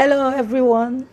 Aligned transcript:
Hello, 0.00 0.30
everyone. 0.30 1.08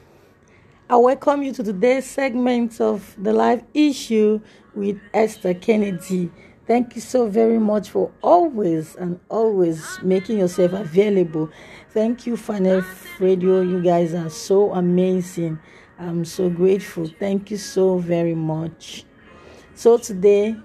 I 0.88 0.98
welcome 0.98 1.42
you 1.42 1.52
to 1.54 1.64
today's 1.64 2.06
segment 2.08 2.80
of 2.80 3.16
the 3.18 3.34
live 3.34 3.64
issue 3.74 4.42
with 4.76 5.00
Esther 5.12 5.56
Kennedy. 5.56 6.32
Thank 6.68 6.94
you 6.94 7.02
so 7.02 7.28
very 7.28 7.58
much 7.58 7.90
for 7.90 8.12
always 8.22 8.96
and 8.96 9.20
always 9.28 9.98
making 10.04 10.38
yourself 10.38 10.74
available. 10.74 11.50
Thank 11.90 12.28
you, 12.28 12.36
Fanef 12.36 12.86
Radio. 13.20 13.62
You 13.62 13.82
guys 13.82 14.14
are 14.14 14.30
so 14.30 14.72
amazing. 14.74 15.58
I'm 15.98 16.24
so 16.24 16.48
grateful. 16.52 17.08
Thank 17.08 17.50
you 17.50 17.58
so 17.58 17.98
very 17.98 18.36
much. 18.36 19.04
So, 19.74 19.98
today, 19.98 20.58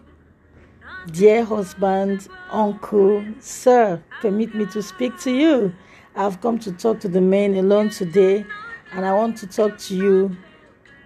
dear 1.11 1.43
husband, 1.43 2.29
uncle, 2.50 3.25
sir, 3.39 4.02
permit 4.21 4.55
me 4.55 4.66
to 4.66 4.82
speak 4.82 5.18
to 5.21 5.30
you. 5.30 5.75
I've 6.17 6.41
come 6.41 6.59
to 6.61 6.73
talk 6.73 7.01
to 7.01 7.09
the 7.09 7.21
men 7.21 7.55
alone 7.55 7.91
today, 7.91 8.45
and 8.93 9.07
I 9.07 9.12
want 9.12 9.39
to 9.39 9.47
talk 9.47 9.79
to 9.79 9.97
you 9.97 10.37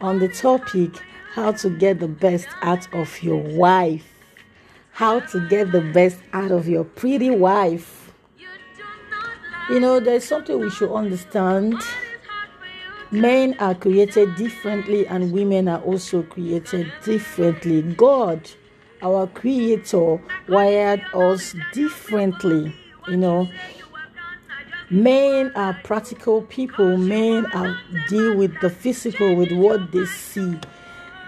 on 0.00 0.18
the 0.18 0.28
topic 0.28 0.96
how 1.34 1.52
to 1.52 1.70
get 1.70 2.00
the 2.00 2.08
best 2.08 2.48
out 2.62 2.92
of 2.94 3.22
your 3.22 3.36
wife. 3.36 4.06
How 4.92 5.20
to 5.20 5.48
get 5.48 5.72
the 5.72 5.80
best 5.80 6.18
out 6.32 6.50
of 6.50 6.68
your 6.68 6.84
pretty 6.84 7.30
wife. 7.30 8.12
You 9.68 9.80
know, 9.80 9.98
there's 10.00 10.24
something 10.24 10.58
we 10.58 10.70
should 10.70 10.92
understand. 10.92 11.82
Men 13.10 13.56
are 13.58 13.74
created 13.74 14.34
differently, 14.36 15.06
and 15.06 15.32
women 15.32 15.68
are 15.68 15.80
also 15.80 16.22
created 16.22 16.92
differently. 17.04 17.82
God, 17.82 18.48
our 19.02 19.26
Creator, 19.26 20.20
wired 20.48 21.02
us 21.12 21.54
differently. 21.72 22.74
You 23.08 23.16
know, 23.16 23.48
men 24.94 25.50
are 25.56 25.74
practical 25.82 26.42
people. 26.42 26.96
Men 26.96 27.46
are 27.46 27.76
deal 28.08 28.36
with 28.36 28.58
the 28.60 28.70
physical 28.70 29.34
with 29.34 29.50
what 29.52 29.90
they 29.92 30.04
see. 30.06 30.58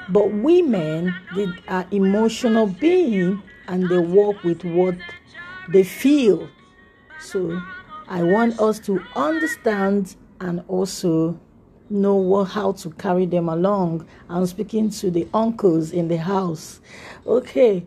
But 0.08 0.32
women 0.32 1.14
they 1.34 1.48
are 1.66 1.86
emotional 1.90 2.68
being 2.68 3.42
and 3.66 3.88
they 3.88 3.98
work 3.98 4.44
with 4.44 4.64
what 4.64 4.96
they 5.68 5.82
feel. 5.82 6.48
So 7.20 7.60
i 8.08 8.22
want 8.22 8.60
us 8.60 8.78
to 8.78 9.02
understand 9.16 10.14
and 10.40 10.62
also 10.68 11.36
know 11.90 12.14
what, 12.14 12.44
how 12.44 12.72
to 12.72 12.90
carry 12.90 13.26
them 13.26 13.48
along. 13.48 14.06
I'm 14.28 14.46
speaking 14.46 14.90
to 14.90 15.10
the 15.10 15.26
uncles 15.34 15.90
in 15.90 16.06
the 16.06 16.18
house. 16.18 16.80
Okay 17.26 17.84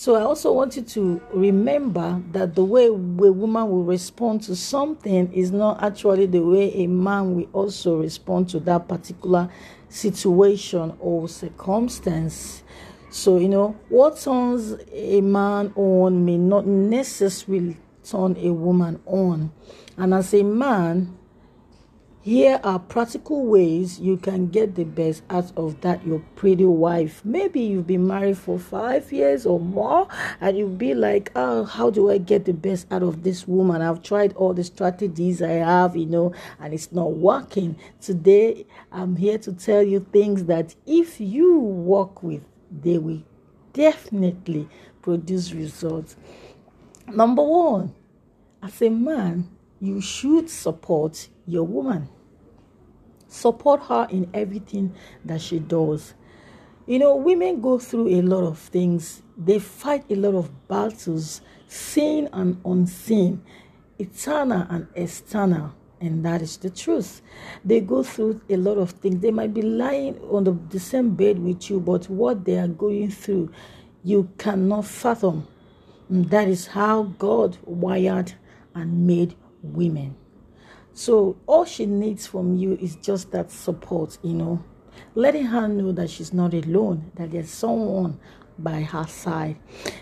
so 0.00 0.14
I 0.14 0.22
also 0.22 0.50
want 0.54 0.76
you 0.76 0.82
to 0.82 1.20
remember 1.30 2.22
that 2.32 2.54
the 2.54 2.64
way 2.64 2.86
a 2.86 2.92
woman 2.94 3.68
will 3.68 3.84
respond 3.84 4.42
to 4.44 4.56
something 4.56 5.30
is 5.30 5.50
not 5.50 5.82
actually 5.82 6.24
the 6.24 6.40
way 6.40 6.72
a 6.72 6.86
man 6.86 7.34
will 7.34 7.48
also 7.52 8.00
respond 8.00 8.48
to 8.48 8.60
that 8.60 8.88
particular 8.88 9.50
situation 9.90 10.94
or 11.00 11.28
circumstance. 11.28 12.62
So, 13.10 13.36
you 13.36 13.50
know, 13.50 13.78
what 13.90 14.18
turns 14.18 14.74
a 14.90 15.20
man 15.20 15.70
on 15.76 16.24
may 16.24 16.38
not 16.38 16.66
necessarily 16.66 17.76
turn 18.02 18.38
a 18.38 18.54
woman 18.54 19.02
on. 19.04 19.52
And 19.98 20.14
as 20.14 20.32
a 20.32 20.42
man, 20.42 21.14
here 22.22 22.60
are 22.62 22.78
practical 22.78 23.46
ways 23.46 23.98
you 23.98 24.18
can 24.18 24.48
get 24.48 24.74
the 24.74 24.84
best 24.84 25.22
out 25.30 25.50
of 25.56 25.80
that 25.80 26.06
your 26.06 26.18
pretty 26.36 26.66
wife. 26.66 27.22
Maybe 27.24 27.60
you've 27.60 27.86
been 27.86 28.06
married 28.06 28.36
for 28.36 28.58
five 28.58 29.10
years 29.10 29.46
or 29.46 29.58
more, 29.58 30.06
and 30.38 30.58
you'll 30.58 30.68
be 30.68 30.92
like, 30.92 31.32
Oh, 31.34 31.64
how 31.64 31.88
do 31.88 32.10
I 32.10 32.18
get 32.18 32.44
the 32.44 32.52
best 32.52 32.86
out 32.92 33.02
of 33.02 33.22
this 33.22 33.48
woman? 33.48 33.80
I've 33.80 34.02
tried 34.02 34.34
all 34.34 34.52
the 34.52 34.64
strategies 34.64 35.40
I 35.40 35.52
have, 35.52 35.96
you 35.96 36.04
know, 36.04 36.34
and 36.58 36.74
it's 36.74 36.92
not 36.92 37.12
working. 37.12 37.76
Today, 38.02 38.66
I'm 38.92 39.16
here 39.16 39.38
to 39.38 39.52
tell 39.54 39.82
you 39.82 40.06
things 40.12 40.44
that 40.44 40.74
if 40.86 41.20
you 41.20 41.58
work 41.58 42.22
with, 42.22 42.44
they 42.70 42.98
will 42.98 43.22
definitely 43.72 44.68
produce 45.00 45.54
results. 45.54 46.16
Number 47.08 47.42
one, 47.42 47.94
as 48.62 48.82
a 48.82 48.90
man, 48.90 49.48
you 49.80 50.02
should 50.02 50.50
support 50.50 51.28
your 51.50 51.64
woman. 51.64 52.08
Support 53.28 53.82
her 53.84 54.08
in 54.10 54.28
everything 54.34 54.94
that 55.24 55.40
she 55.40 55.58
does. 55.58 56.14
You 56.86 56.98
know, 56.98 57.14
women 57.14 57.60
go 57.60 57.78
through 57.78 58.08
a 58.08 58.22
lot 58.22 58.42
of 58.42 58.58
things, 58.58 59.22
they 59.36 59.58
fight 59.58 60.04
a 60.10 60.16
lot 60.16 60.34
of 60.34 60.68
battles, 60.68 61.40
seen 61.68 62.28
and 62.32 62.60
unseen, 62.64 63.42
eternal 63.98 64.66
and 64.68 64.88
external. 64.94 65.74
And 66.00 66.24
that 66.24 66.40
is 66.40 66.56
the 66.56 66.70
truth. 66.70 67.20
They 67.64 67.80
go 67.80 68.02
through 68.02 68.40
a 68.48 68.56
lot 68.56 68.78
of 68.78 68.92
things. 68.92 69.20
They 69.20 69.30
might 69.30 69.52
be 69.52 69.62
lying 69.62 70.18
on 70.30 70.44
the, 70.44 70.52
the 70.70 70.80
same 70.80 71.14
bed 71.14 71.38
with 71.38 71.68
you, 71.70 71.78
but 71.78 72.08
what 72.08 72.44
they 72.44 72.58
are 72.58 72.68
going 72.68 73.10
through, 73.10 73.52
you 74.02 74.30
cannot 74.38 74.86
fathom. 74.86 75.46
And 76.08 76.28
that 76.30 76.48
is 76.48 76.68
how 76.68 77.04
God 77.18 77.58
wired 77.64 78.32
and 78.74 79.06
made 79.06 79.36
women. 79.62 80.16
So 80.92 81.36
all 81.46 81.64
she 81.64 81.86
needs 81.86 82.26
from 82.26 82.56
you 82.56 82.76
is 82.80 82.96
just 82.96 83.30
that 83.32 83.50
support, 83.50 84.18
you 84.22 84.34
know, 84.34 84.62
letting 85.14 85.46
her 85.46 85.68
know 85.68 85.92
that 85.92 86.10
she's 86.10 86.32
not 86.32 86.52
alone, 86.52 87.12
that 87.14 87.30
there's 87.30 87.50
someone 87.50 88.18
by 88.58 88.82
her 88.82 89.06
side. 89.06 89.56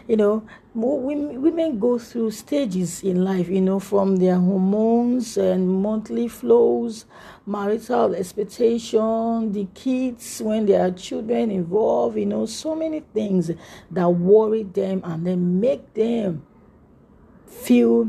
You 0.09 0.17
know, 0.17 0.47
women 0.75 1.79
go 1.79 1.99
through 1.99 2.33
stages 2.33 3.03
in 3.03 3.25
life, 3.25 3.49
you 3.49 3.61
know, 3.61 3.79
from 3.79 4.17
their 4.17 4.37
hormones 4.37 5.37
and 5.37 5.69
monthly 5.69 6.29
flows, 6.29 7.05
marital 7.47 8.15
expectation, 8.15 9.53
the 9.53 9.69
kids 9.75 10.41
when 10.43 10.67
there 10.67 10.87
are 10.87 10.91
children 10.91 11.51
involved, 11.51 12.17
you 12.17 12.27
know, 12.27 12.47
so 12.47 12.75
many 12.75 13.01
things 13.01 13.51
that 13.91 14.09
worry 14.09 14.65
them 14.65 15.03
and 15.05 15.27
then 15.27 15.61
make 15.61 15.95
them 15.95 16.45
feel 17.47 18.09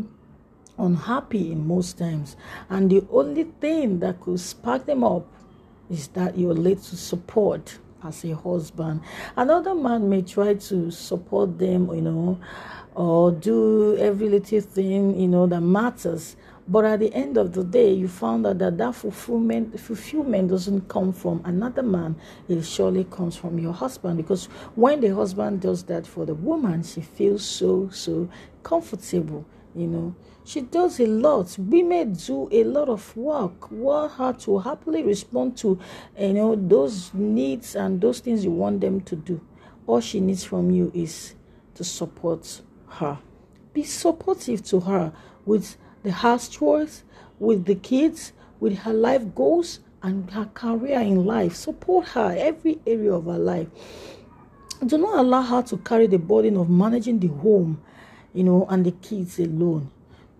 unhappy 0.79 1.51
in 1.51 1.67
most 1.67 1.97
times. 1.97 2.35
And 2.69 2.89
the 2.89 3.05
only 3.11 3.43
thing 3.43 3.99
that 3.99 4.21
could 4.21 4.39
spark 4.39 4.85
them 4.85 5.03
up 5.03 5.27
is 5.89 6.07
that 6.09 6.37
you're 6.37 6.53
late 6.53 6.81
to 6.83 6.95
support 6.95 7.77
as 8.03 8.23
a 8.23 8.35
husband. 8.35 9.01
Another 9.35 9.75
man 9.75 10.09
may 10.09 10.21
try 10.21 10.53
to 10.53 10.91
support 10.91 11.59
them, 11.59 11.93
you 11.93 12.01
know, 12.01 12.39
or 12.95 13.31
do 13.31 13.97
every 13.97 14.29
little 14.29 14.61
thing, 14.61 15.19
you 15.19 15.27
know, 15.27 15.47
that 15.47 15.61
matters. 15.61 16.35
But 16.67 16.85
at 16.85 16.99
the 16.99 17.11
end 17.15 17.37
of 17.37 17.53
the 17.53 17.63
day, 17.63 17.91
you 17.93 18.07
found 18.07 18.45
out 18.45 18.59
that 18.59 18.77
that 18.77 18.93
fulfillment, 18.93 19.79
fulfillment 19.79 20.49
doesn't 20.49 20.87
come 20.87 21.11
from 21.11 21.41
another 21.43 21.81
man. 21.81 22.15
It 22.47 22.61
surely 22.61 23.05
comes 23.05 23.35
from 23.35 23.57
your 23.57 23.73
husband. 23.73 24.17
Because 24.17 24.45
when 24.75 25.01
the 25.01 25.15
husband 25.15 25.61
does 25.61 25.83
that 25.85 26.05
for 26.05 26.27
the 26.27 26.35
woman, 26.35 26.83
she 26.83 27.01
feels 27.01 27.43
so, 27.43 27.89
so 27.89 28.29
comfortable 28.61 29.45
you 29.75 29.87
know. 29.87 30.15
She 30.43 30.61
does 30.61 30.99
a 30.99 31.05
lot. 31.05 31.55
Women 31.59 32.13
do 32.13 32.49
a 32.51 32.63
lot 32.63 32.89
of 32.89 33.15
work. 33.15 33.69
Want 33.71 34.13
her 34.13 34.33
to 34.33 34.59
happily 34.59 35.03
respond 35.03 35.57
to 35.57 35.79
you 36.17 36.33
know 36.33 36.55
those 36.55 37.13
needs 37.13 37.75
and 37.75 38.01
those 38.01 38.19
things 38.19 38.43
you 38.43 38.51
want 38.51 38.81
them 38.81 39.01
to 39.01 39.15
do. 39.15 39.41
All 39.85 40.01
she 40.01 40.19
needs 40.19 40.43
from 40.43 40.71
you 40.71 40.91
is 40.93 41.35
to 41.75 41.83
support 41.83 42.61
her. 42.87 43.19
Be 43.73 43.83
supportive 43.83 44.63
to 44.65 44.79
her 44.81 45.13
with 45.45 45.77
the 46.03 46.11
house 46.11 46.49
chores 46.49 47.03
with 47.39 47.65
the 47.65 47.75
kids 47.75 48.33
with 48.59 48.79
her 48.79 48.93
life 48.93 49.33
goals 49.33 49.79
and 50.03 50.29
her 50.31 50.45
career 50.53 50.99
in 50.99 51.25
life. 51.25 51.55
Support 51.55 52.09
her 52.09 52.35
every 52.37 52.79
area 52.85 53.13
of 53.13 53.25
her 53.25 53.37
life. 53.37 53.67
Do 54.85 54.97
not 54.97 55.19
allow 55.19 55.41
her 55.41 55.61
to 55.63 55.77
carry 55.77 56.07
the 56.07 56.19
burden 56.19 56.55
of 56.57 56.69
managing 56.69 57.19
the 57.19 57.27
home 57.27 57.81
you 58.33 58.43
know, 58.43 58.65
and 58.69 58.85
the 58.85 58.91
kids 58.91 59.39
alone. 59.39 59.91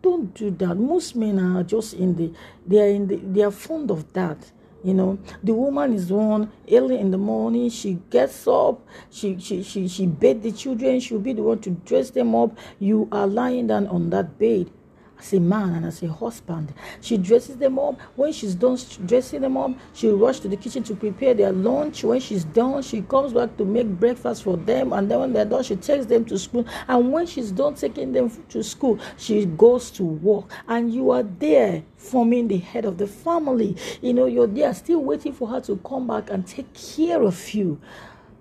Don't 0.02 0.34
do 0.34 0.50
that. 0.52 0.76
Most 0.76 1.16
men 1.16 1.40
are 1.40 1.64
just 1.64 1.94
in 1.94 2.16
the 2.16 2.32
they 2.66 2.82
are 2.82 2.88
in 2.94 3.08
the 3.08 3.18
they 3.18 3.42
are 3.42 3.52
fond 3.52 3.92
of 3.92 4.12
that. 4.14 4.52
You 4.82 4.94
know, 4.94 5.20
the 5.44 5.54
woman 5.54 5.94
is 5.94 6.10
one 6.10 6.52
early 6.72 6.98
in 6.98 7.12
the 7.12 7.18
morning. 7.18 7.70
She 7.70 8.00
gets 8.10 8.48
up. 8.48 8.80
She 9.12 9.38
she 9.40 9.62
she 9.62 9.88
she 9.90 10.06
bathe 10.06 10.42
the 10.44 10.54
children. 10.54 11.02
She'll 11.02 11.20
be 11.20 11.34
the 11.34 11.44
one 11.44 11.60
to 11.60 11.72
dress 11.72 12.12
them 12.12 12.34
up. 12.34 12.58
You 12.80 13.10
are 13.12 13.28
lying 13.28 13.68
down 13.68 13.88
on 13.88 14.10
that 14.12 14.40
bed 14.40 14.72
as 15.20 15.34
a 15.34 15.40
man 15.40 15.74
and 15.74 15.86
as 15.86 16.02
a 16.02 16.08
husband. 16.08 16.74
She 17.02 17.18
dresses 17.18 17.58
them 17.58 17.78
up. 17.78 18.00
When 18.16 18.32
she's 18.32 18.56
done 18.56 18.78
dressing 19.06 19.42
them 19.42 19.58
up, 19.58 19.72
she 19.94 20.10
rushes 20.10 20.42
to 20.42 20.48
the 20.48 20.58
kitchen 20.58 20.84
to 20.84 20.96
prepare 20.96 21.34
their 21.34 21.52
lunch. 21.52 22.04
When 22.04 22.20
she's 22.20 22.46
done, 22.46 22.82
she 22.82 23.02
comes 23.02 23.34
back 23.34 23.58
to 23.58 23.66
make 23.66 23.88
breakfast 23.88 24.44
for 24.44 24.58
them. 24.58 24.94
And 24.94 25.12
then 25.12 25.20
when 25.20 25.34
they're 25.34 25.46
done, 25.46 25.64
she 25.64 25.76
takes 25.76 26.06
them 26.06 26.26
to 26.26 26.40
school. 26.40 26.66
And 26.88 27.12
when 27.12 27.26
she's 27.26 27.52
done 27.52 27.76
taking 27.76 28.14
them 28.14 28.32
to 28.50 28.64
school, 28.64 29.00
she 29.18 29.46
goes 29.46 29.92
to 29.92 30.04
work. 30.04 30.46
And 30.68 30.94
you 30.94 31.12
are 31.12 31.24
there 31.24 31.84
forming 31.98 32.48
the 32.48 32.58
head 32.58 32.86
of 32.86 32.98
the 32.98 33.08
family. 33.08 33.76
You 34.02 34.14
know, 34.14 34.26
you're 34.26 34.48
there 34.48 34.74
still 34.74 35.04
waiting 35.04 35.34
for 35.34 35.48
her 35.50 35.62
to 35.62 35.78
come 35.78 36.08
back 36.08 36.30
and 36.30 36.48
take 36.48 36.74
care 36.74 37.22
of 37.22 37.54
you. 37.54 37.80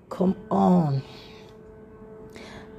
Come 0.09 0.37
on. 0.51 1.03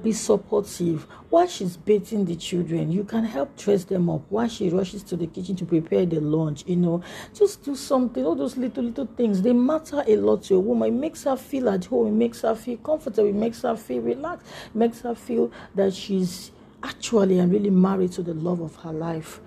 Be 0.02 0.12
supportive. 0.12 1.06
While 1.30 1.46
she's 1.46 1.76
bathing 1.76 2.24
the 2.24 2.36
children 2.36 2.90
you 2.90 3.04
can 3.04 3.24
help 3.24 3.56
dress 3.56 3.84
them 3.84 4.08
up 4.08 4.22
while 4.28 4.48
she 4.48 4.70
rushes 4.70 5.02
to 5.04 5.16
the 5.16 5.26
kitchen 5.26 5.56
to 5.56 5.64
prepare 5.64 6.06
the 6.06 6.20
lunch 6.20 6.64
you 6.66 6.76
know. 6.76 7.02
Just 7.34 7.64
do 7.64 7.76
something 7.76 8.24
all 8.24 8.34
those 8.34 8.56
little 8.56 8.84
little 8.84 9.06
things. 9.06 9.42
They 9.42 9.52
matter 9.52 10.02
a 10.06 10.16
lot 10.16 10.42
to 10.44 10.56
a 10.56 10.60
woman. 10.60 10.88
It 10.88 10.98
makes 10.98 11.24
her 11.24 11.36
feel 11.36 11.68
at 11.68 11.84
home. 11.84 12.08
It 12.08 12.12
makes 12.12 12.42
her 12.42 12.54
feel 12.54 12.78
comfortable. 12.78 13.28
It 13.28 13.34
makes 13.34 13.62
her 13.62 13.76
feel 13.76 14.02
relaxed. 14.02 14.46
It 14.66 14.74
makes 14.74 15.00
her 15.00 15.14
feel 15.14 15.52
that 15.74 15.92
she's 15.92 16.50
actually 16.82 17.38
and 17.38 17.52
really 17.52 17.70
married 17.70 18.12
to 18.12 18.22
the 18.22 18.34
love 18.34 18.60
of 18.60 18.76
her 18.76 18.92
life. 18.92 19.40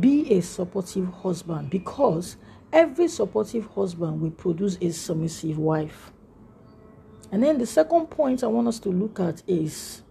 Be 0.00 0.32
a 0.32 0.40
supportive 0.40 1.06
husband 1.12 1.70
because 1.70 2.36
every 2.72 3.08
supportive 3.08 3.66
husband 3.66 4.20
will 4.20 4.30
produce 4.30 4.78
a 4.80 4.90
submissive 4.90 5.58
wife 5.58 6.10
and 7.34 7.42
then 7.42 7.58
the 7.58 7.66
second 7.66 8.06
point 8.10 8.44
I 8.44 8.46
want 8.46 8.68
us 8.68 8.78
to 8.78 8.90
look 8.90 9.18
at 9.18 9.42
is 9.48 10.02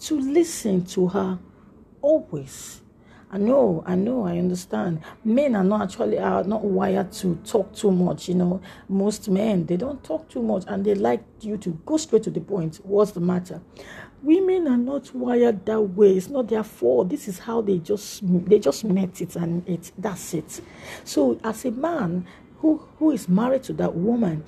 to 0.00 0.20
listen 0.20 0.84
to 0.88 1.08
her 1.08 1.38
always. 2.02 2.82
I 3.30 3.38
know, 3.38 3.82
I 3.86 3.94
know, 3.94 4.26
I 4.26 4.36
understand. 4.36 5.00
Men 5.24 5.56
are 5.56 5.64
not 5.64 5.80
actually 5.80 6.18
are 6.18 6.44
not 6.44 6.62
wired 6.62 7.10
to 7.12 7.36
talk 7.36 7.74
too 7.74 7.90
much. 7.90 8.28
You 8.28 8.34
know, 8.34 8.60
most 8.86 9.30
men 9.30 9.64
they 9.64 9.78
don't 9.78 10.04
talk 10.04 10.28
too 10.28 10.42
much 10.42 10.64
and 10.66 10.84
they 10.84 10.94
like 10.94 11.24
you 11.40 11.56
to 11.56 11.70
go 11.86 11.96
straight 11.96 12.24
to 12.24 12.30
the 12.30 12.42
point. 12.42 12.80
What's 12.84 13.12
the 13.12 13.20
matter? 13.20 13.62
Women 14.22 14.68
are 14.68 14.76
not 14.76 15.14
wired 15.14 15.64
that 15.64 15.80
way. 15.80 16.18
It's 16.18 16.28
not 16.28 16.48
their 16.48 16.64
fault. 16.64 17.08
This 17.08 17.28
is 17.28 17.38
how 17.38 17.62
they 17.62 17.78
just 17.78 18.20
they 18.46 18.58
just 18.58 18.84
met 18.84 19.22
it 19.22 19.36
and 19.36 19.66
it 19.66 19.90
that's 19.96 20.34
it. 20.34 20.60
So 21.02 21.40
as 21.42 21.64
a 21.64 21.70
man 21.70 22.26
who 22.58 22.86
who 22.98 23.10
is 23.10 23.26
married 23.26 23.62
to 23.62 23.72
that 23.72 23.94
woman, 23.94 24.44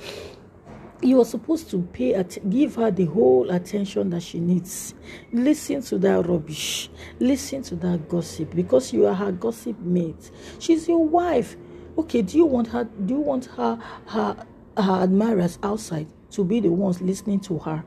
you 1.03 1.21
are 1.21 1.25
supposed 1.25 1.69
to 1.71 1.83
pay 1.93 2.15
at- 2.15 2.39
give 2.49 2.77
her 2.77 2.91
the 2.91 3.07
whole 3.07 3.51
attention 3.51 4.11
that 4.11 4.23
she 4.23 4.39
needs. 4.39 4.95
Listen 5.33 5.83
to 5.83 5.99
that 5.99 6.27
rubbish. 6.27 6.91
Listen 7.19 7.63
to 7.63 7.77
that 7.77 8.09
gossip. 8.09 8.55
Because 8.55 8.93
you 8.93 9.07
are 9.07 9.15
her 9.15 9.33
gossip 9.33 9.79
mate. 9.81 10.31
She's 10.59 10.89
your 10.89 11.05
wife. 11.05 11.57
Okay 11.99 12.23
do 12.23 12.39
you 12.39 12.47
want 12.47 12.69
her 12.69 12.85
do 12.85 13.15
you 13.15 13.21
want 13.21 13.47
her 13.47 13.79
her 14.07 14.47
her 14.77 15.03
admirers 15.03 15.59
outside 15.63 16.07
to 16.31 16.45
be 16.45 16.61
the 16.61 16.71
ones 16.71 17.03
listening 17.03 17.41
to 17.41 17.59
her? 17.59 17.85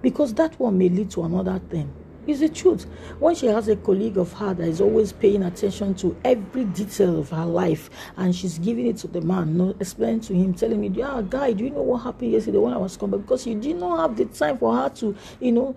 Because 0.00 0.32
that 0.34 0.58
one 0.58 0.78
may 0.78 0.88
lead 0.88 1.10
to 1.10 1.24
another 1.24 1.58
thing 1.68 1.92
it's 2.28 2.40
the 2.40 2.48
truth. 2.48 2.84
When 3.18 3.34
she 3.34 3.46
has 3.46 3.68
a 3.68 3.76
colleague 3.76 4.18
of 4.18 4.32
her 4.34 4.54
that 4.54 4.68
is 4.68 4.80
always 4.80 5.12
paying 5.12 5.42
attention 5.42 5.94
to 5.96 6.16
every 6.24 6.64
detail 6.64 7.18
of 7.20 7.30
her 7.30 7.46
life 7.46 7.90
and 8.16 8.34
she's 8.34 8.58
giving 8.58 8.86
it 8.86 8.96
to 8.98 9.08
the 9.08 9.20
man, 9.20 9.56
no, 9.56 9.74
explaining 9.80 10.20
to 10.20 10.34
him, 10.34 10.54
telling 10.54 10.80
me, 10.80 10.88
yeah, 10.88 11.22
guy, 11.28 11.52
do 11.52 11.64
you 11.64 11.70
know 11.70 11.82
what 11.82 11.98
happened 11.98 12.32
yesterday 12.32 12.58
when 12.58 12.72
I 12.72 12.78
was 12.78 12.96
coming? 12.96 13.20
Because 13.20 13.46
you 13.46 13.54
did 13.54 13.76
not 13.76 13.98
have 13.98 14.16
the 14.16 14.26
time 14.26 14.58
for 14.58 14.74
her 14.74 14.88
to, 14.90 15.16
you 15.40 15.52
know, 15.52 15.76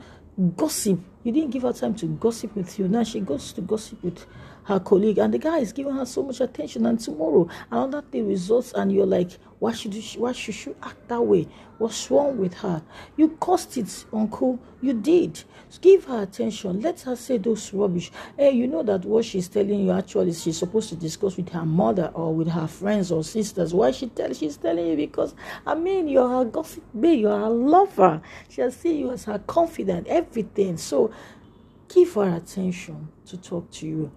gossip. 0.56 1.00
You 1.24 1.32
didn't 1.32 1.52
give 1.52 1.64
her 1.64 1.74
time 1.74 1.96
to 1.96 2.06
gossip 2.08 2.56
with 2.56 2.80
you. 2.80 2.88
Now 2.88 3.04
she 3.04 3.20
goes 3.20 3.54
to 3.54 3.62
gossip 3.62 4.04
with 4.04 4.26
her 4.66 4.80
colleague, 4.80 5.18
and 5.18 5.34
the 5.34 5.38
guy 5.38 5.60
is 5.60 5.74
giving 5.74 5.96
her 5.96 6.06
so 6.06 6.24
much 6.24 6.42
attention. 6.42 6.86
And 6.86 7.00
tomorrow, 7.00 7.48
another 7.72 8.02
thing 8.02 8.28
results, 8.28 8.74
and 8.74 8.92
you're 8.92 9.06
like, 9.06 9.32
why 9.60 9.72
should 9.74 9.94
you, 9.94 10.02
why 10.20 10.32
should 10.32 10.56
she 10.56 10.72
act 10.82 11.08
that 11.08 11.22
way? 11.22 11.48
What's 11.78 12.12
wrong 12.12 12.38
with 12.38 12.54
her? 12.56 12.84
You 13.18 13.30
caused 13.40 13.78
it, 13.78 14.06
uncle. 14.14 14.60
You 14.82 14.94
did. 14.94 15.44
Give 15.82 16.06
her 16.06 16.24
attention. 16.24 16.82
Let 16.82 17.02
her 17.02 17.16
say 17.16 17.38
those 17.38 17.74
rubbish. 17.74 18.12
Hey, 18.38 18.52
you 18.52 18.68
know 18.68 18.84
that 18.84 19.06
what 19.06 19.26
she's 19.26 19.48
telling 19.48 19.86
you 19.86 19.92
actually 19.92 20.34
she's 20.34 20.58
supposed 20.58 20.90
to 20.90 20.96
discuss 20.96 21.38
with 21.38 21.50
her 21.50 21.66
mother 21.66 22.12
or 22.14 22.36
with 22.36 22.50
her 22.50 22.68
friends 22.68 23.12
or 23.12 23.24
sisters. 23.24 23.74
Why 23.74 23.92
she 23.92 24.08
tell 24.10 24.34
she's 24.34 24.58
telling 24.58 24.86
you 24.86 24.96
because 24.96 25.34
I 25.66 25.76
mean 25.76 26.08
you're 26.08 26.30
her 26.30 26.46
gossip 26.46 26.84
babe, 27.00 27.22
you're 27.22 27.40
her 27.40 27.50
lover. 27.50 28.22
She'll 28.50 28.72
see 28.72 28.98
you 28.98 29.12
as 29.12 29.26
her 29.26 29.40
confidant, 29.40 30.08
everything. 30.08 30.78
So 30.78 31.12
give 31.88 32.14
her 32.14 32.36
attention 32.36 33.08
to 33.28 33.38
talk 33.38 33.72
to 33.72 33.88
you. 33.88 34.12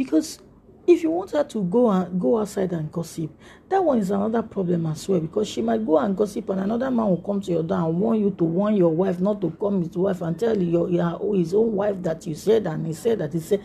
Because 0.00 0.38
if 0.86 1.02
you 1.02 1.10
want 1.10 1.32
her 1.32 1.44
to 1.44 1.62
go 1.64 1.90
and 1.90 2.18
go 2.18 2.38
outside 2.38 2.72
and 2.72 2.90
gossip, 2.90 3.30
that 3.68 3.84
one 3.84 3.98
is 3.98 4.10
another 4.10 4.40
problem 4.40 4.86
as 4.86 5.06
well. 5.06 5.20
Because 5.20 5.46
she 5.46 5.60
might 5.60 5.84
go 5.84 5.98
and 5.98 6.16
gossip, 6.16 6.48
and 6.48 6.60
another 6.60 6.90
man 6.90 7.06
will 7.06 7.20
come 7.20 7.38
to 7.42 7.50
your 7.52 7.62
door 7.62 7.86
and 7.86 8.00
warn 8.00 8.18
you 8.18 8.30
to 8.30 8.44
warn 8.44 8.78
your 8.78 8.88
wife 8.88 9.20
not 9.20 9.42
to 9.42 9.50
come 9.50 9.82
his 9.82 9.94
wife 9.94 10.22
and 10.22 10.40
tell 10.40 10.56
your, 10.56 10.88
your 10.88 11.36
his 11.36 11.52
own 11.52 11.74
wife 11.74 11.96
that 12.00 12.26
you 12.26 12.34
said 12.34 12.66
and 12.66 12.86
he 12.86 12.94
said 12.94 13.18
that 13.18 13.34
he 13.34 13.40
said. 13.40 13.62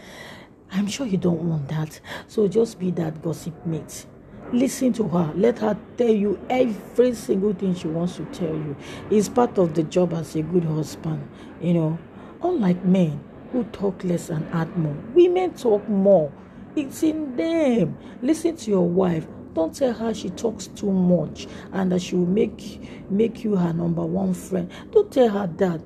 I'm 0.72 0.88
sure 0.88 1.08
you 1.08 1.18
don't 1.18 1.40
want 1.40 1.70
that. 1.70 2.02
So 2.28 2.50
just 2.50 2.80
be 2.80 2.92
that 2.92 3.22
gossip 3.22 3.66
mate. 3.66 4.06
Listen 4.52 4.92
to 4.92 5.08
her. 5.08 5.32
Let 5.38 5.60
her 5.60 5.80
tell 5.96 6.14
you 6.14 6.38
every 6.50 7.14
single 7.14 7.54
thing 7.54 7.76
she 7.76 7.88
wants 7.88 8.18
to 8.18 8.26
tell 8.26 8.54
you. 8.54 8.76
It's 9.10 9.30
part 9.30 9.58
of 9.58 9.74
the 9.74 9.84
job 9.84 10.12
as 10.12 10.36
a 10.36 10.42
good 10.42 10.66
husband. 10.66 11.26
You 11.62 11.76
know, 11.76 12.00
unlike 12.44 12.84
men 12.84 13.24
who 13.56 13.64
talk 13.66 14.04
less 14.04 14.30
and 14.30 14.46
add 14.54 14.76
more, 14.78 14.98
women 15.14 15.54
talk 15.54 15.88
more. 15.88 16.30
It's 16.76 17.04
in 17.04 17.38
them. 17.38 17.98
Listen 18.22 18.58
to 18.58 18.70
your 18.72 18.88
wife. 18.88 19.26
Don't 19.54 19.74
tell 19.74 19.94
her 19.94 20.14
she 20.14 20.30
talks 20.32 20.68
too 20.68 20.92
much 20.92 21.48
and 21.72 21.90
that 21.94 22.02
she 22.02 22.16
will 22.16 22.26
make 22.26 23.10
make 23.10 23.46
you 23.46 23.56
her 23.56 23.72
number 23.72 24.06
one 24.06 24.34
friend. 24.34 24.70
Don't 24.92 25.10
tell 25.10 25.30
her 25.30 25.48
that. 25.56 25.82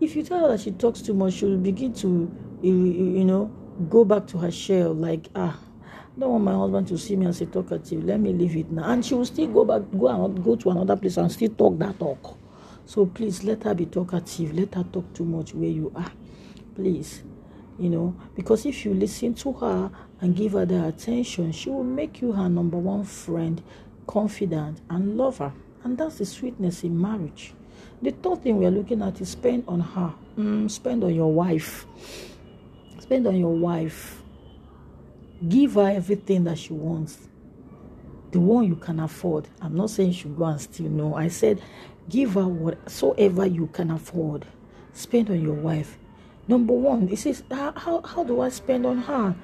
If 0.00 0.16
you 0.16 0.22
tell 0.22 0.40
her 0.40 0.48
that 0.56 0.62
she 0.62 0.70
talks 0.70 1.02
too 1.02 1.12
much, 1.12 1.34
she 1.34 1.44
will 1.44 1.58
begin 1.58 1.92
to, 1.94 2.34
you, 2.62 2.72
you 2.72 3.24
know, 3.24 3.52
go 3.90 4.06
back 4.06 4.26
to 4.28 4.38
her 4.38 4.50
shell 4.50 4.94
like 4.94 5.28
ah. 5.36 5.58
I 6.16 6.20
don't 6.20 6.30
want 6.30 6.44
my 6.44 6.54
husband 6.54 6.88
to 6.88 6.98
see 6.98 7.16
me 7.16 7.26
as 7.26 7.42
a 7.42 7.46
talkative. 7.46 8.04
Let 8.04 8.20
me 8.20 8.32
leave 8.32 8.56
it 8.56 8.70
now. 8.70 8.90
And 8.90 9.04
she 9.04 9.14
will 9.14 9.26
still 9.26 9.48
go 9.48 9.66
back, 9.66 9.82
go 9.98 10.08
and 10.08 10.42
go 10.42 10.56
to 10.56 10.70
another 10.70 10.96
place 10.96 11.18
and 11.18 11.30
still 11.30 11.50
talk 11.50 11.78
that 11.78 11.98
talk. 11.98 12.38
So 12.86 13.04
please 13.04 13.44
let 13.44 13.64
her 13.64 13.74
be 13.74 13.84
talkative. 13.86 14.54
Let 14.54 14.74
her 14.74 14.84
talk 14.84 15.12
too 15.12 15.24
much 15.24 15.54
where 15.54 15.68
you 15.68 15.92
are. 15.94 16.10
Please 16.74 17.22
you 17.78 17.88
know 17.88 18.14
because 18.34 18.66
if 18.66 18.84
you 18.84 18.92
listen 18.92 19.32
to 19.32 19.50
her 19.50 19.90
and 20.20 20.36
give 20.36 20.52
her 20.52 20.66
the 20.66 20.88
attention 20.88 21.50
she 21.50 21.70
will 21.70 21.82
make 21.82 22.20
you 22.20 22.30
her 22.30 22.46
number 22.46 22.76
one 22.76 23.02
friend 23.02 23.62
confidant 24.06 24.80
and 24.90 25.16
lover. 25.16 25.52
And 25.84 25.96
that's 25.98 26.18
the 26.18 26.26
sweetness 26.26 26.84
in 26.84 27.00
marriage. 27.00 27.54
The 28.00 28.10
third 28.10 28.42
thing 28.42 28.58
we're 28.58 28.70
looking 28.70 29.02
at 29.02 29.20
is 29.20 29.30
spend 29.30 29.64
on 29.66 29.80
her. 29.80 30.14
Mm, 30.38 30.70
spend 30.70 31.04
on 31.04 31.14
your 31.14 31.32
wife. 31.32 31.86
Spend 32.98 33.26
on 33.26 33.36
your 33.36 33.54
wife. 33.54 34.22
Give 35.48 35.74
her 35.74 35.90
everything 35.90 36.44
that 36.44 36.58
she 36.58 36.72
wants. 36.72 37.18
The 38.30 38.40
one 38.40 38.64
you 38.64 38.76
can 38.76 39.00
afford. 39.00 39.48
I'm 39.60 39.76
not 39.76 39.90
saying 39.90 40.12
she 40.12 40.28
go 40.28 40.44
and 40.44 40.60
steal 40.60 40.88
no. 40.88 41.14
I 41.14 41.28
said 41.28 41.60
give 42.08 42.34
her 42.34 42.46
whatsoever 42.46 43.46
you 43.46 43.66
can 43.68 43.90
afford. 43.90 44.46
Spend 44.92 45.30
on 45.30 45.40
your 45.40 45.54
wife 45.54 45.98
Number 46.48 46.72
one, 46.74 47.08
it 47.08 47.18
says, 47.18 47.44
how, 47.50 48.02
how, 48.02 48.24
do 48.24 48.40
I 48.40 48.48
spend 48.48 48.84
on 48.84 48.98
her? 48.98 49.36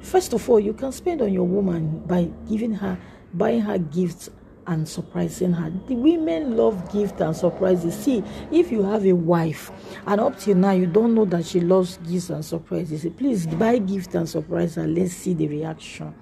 First 0.00 0.32
of 0.32 0.48
all, 0.48 0.60
you 0.60 0.72
can 0.72 0.92
spend 0.92 1.20
on 1.20 1.32
your 1.32 1.46
woman 1.46 2.00
by 2.06 2.30
giving 2.48 2.74
her, 2.74 2.98
buying 3.34 3.62
her 3.62 3.78
gifts 3.78 4.30
and 4.68 4.88
surprising 4.88 5.52
her. 5.54 5.72
The 5.88 5.96
women 5.96 6.56
love 6.56 6.92
gifts 6.92 7.20
and 7.20 7.34
surprises. 7.34 7.94
See, 7.98 8.22
if 8.52 8.70
you 8.70 8.82
have 8.84 9.04
a 9.06 9.14
wife 9.14 9.72
and 10.06 10.20
up 10.20 10.38
till 10.38 10.56
now 10.56 10.72
you 10.72 10.86
don't 10.86 11.14
know 11.14 11.24
that 11.24 11.46
she 11.46 11.60
loves 11.60 11.96
gifts 12.08 12.30
and 12.30 12.44
surprises, 12.44 13.06
please 13.16 13.46
buy 13.46 13.78
gifts 13.78 14.14
and 14.14 14.28
surprise 14.28 14.76
her. 14.76 14.86
Let's 14.86 15.14
see 15.14 15.34
the 15.34 15.48
reaction. 15.48 16.14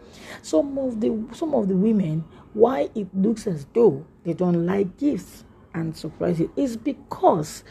Some 0.42 0.78
of 0.78 1.00
the 1.00 1.26
some 1.32 1.54
of 1.54 1.68
the 1.68 1.76
women, 1.76 2.25
why 2.54 2.88
it 2.94 3.08
looks 3.14 3.46
as 3.49 3.66
though 3.75 4.06
they 4.25 4.32
don't 4.32 4.64
like 4.64 4.96
gifts 4.96 5.44
and 5.75 5.94
surprises 5.94 6.49
is 6.56 6.76
because 6.76 7.64